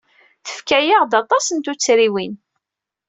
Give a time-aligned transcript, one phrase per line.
[0.45, 2.33] Tefka-aɣ-d aṭas n tuttriwin.